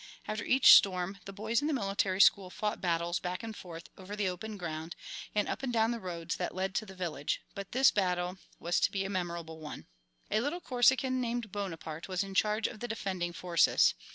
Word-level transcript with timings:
After 0.27 0.43
each 0.43 0.71
storm 0.73 1.19
the 1.25 1.31
boys 1.31 1.61
in 1.61 1.67
the 1.67 1.75
military 1.75 2.19
school 2.19 2.49
fought 2.49 2.81
battles 2.81 3.19
back 3.19 3.43
and 3.43 3.55
forth 3.55 3.87
over 3.99 4.15
the 4.15 4.27
open 4.27 4.57
ground, 4.57 4.95
and 5.35 5.47
up 5.47 5.61
and 5.61 5.71
down 5.71 5.91
the 5.91 5.99
roads 5.99 6.37
that 6.37 6.55
led 6.55 6.73
to 6.73 6.87
the 6.87 6.95
village; 6.95 7.39
but 7.53 7.71
this 7.71 7.91
battle 7.91 8.39
was 8.59 8.79
to 8.79 8.91
be 8.91 9.05
a 9.05 9.11
memorable 9.11 9.59
one. 9.59 9.85
A 10.31 10.39
little 10.41 10.59
Corsican 10.59 11.21
named 11.21 11.51
Bonaparte 11.51 12.07
was 12.07 12.23
in 12.23 12.33
charge 12.33 12.65
of 12.65 12.79
the 12.79 12.87
defending 12.87 13.31
forces. 13.31 13.93